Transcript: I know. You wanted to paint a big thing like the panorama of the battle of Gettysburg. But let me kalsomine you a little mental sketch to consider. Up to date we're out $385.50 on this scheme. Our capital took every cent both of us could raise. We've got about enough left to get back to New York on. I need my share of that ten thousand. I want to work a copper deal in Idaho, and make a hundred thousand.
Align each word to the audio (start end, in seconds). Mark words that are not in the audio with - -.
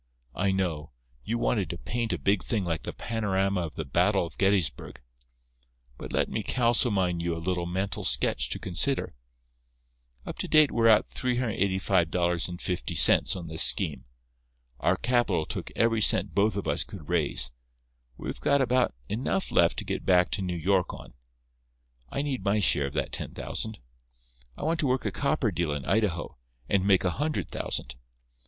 I 0.33 0.51
know. 0.51 0.89
You 1.23 1.37
wanted 1.37 1.69
to 1.69 1.77
paint 1.77 2.11
a 2.11 2.17
big 2.17 2.43
thing 2.43 2.65
like 2.65 2.81
the 2.81 2.91
panorama 2.91 3.61
of 3.61 3.75
the 3.75 3.85
battle 3.85 4.25
of 4.25 4.35
Gettysburg. 4.39 4.99
But 5.99 6.11
let 6.11 6.27
me 6.27 6.41
kalsomine 6.41 7.19
you 7.19 7.35
a 7.35 7.37
little 7.47 7.67
mental 7.67 8.03
sketch 8.03 8.49
to 8.49 8.57
consider. 8.57 9.13
Up 10.25 10.39
to 10.39 10.47
date 10.47 10.71
we're 10.71 10.87
out 10.87 11.07
$385.50 11.11 13.35
on 13.35 13.45
this 13.45 13.61
scheme. 13.61 14.05
Our 14.79 14.95
capital 14.95 15.45
took 15.45 15.69
every 15.75 16.01
cent 16.01 16.33
both 16.33 16.55
of 16.55 16.67
us 16.67 16.83
could 16.83 17.07
raise. 17.07 17.51
We've 18.17 18.41
got 18.41 18.59
about 18.59 18.95
enough 19.07 19.51
left 19.51 19.77
to 19.77 19.85
get 19.85 20.03
back 20.03 20.31
to 20.31 20.41
New 20.41 20.57
York 20.57 20.91
on. 20.95 21.13
I 22.09 22.23
need 22.23 22.43
my 22.43 22.59
share 22.59 22.87
of 22.87 22.93
that 22.93 23.11
ten 23.11 23.35
thousand. 23.35 23.77
I 24.57 24.63
want 24.63 24.79
to 24.79 24.87
work 24.87 25.05
a 25.05 25.11
copper 25.11 25.51
deal 25.51 25.71
in 25.71 25.85
Idaho, 25.85 26.37
and 26.67 26.87
make 26.87 27.03
a 27.03 27.11
hundred 27.11 27.51
thousand. 27.51 27.93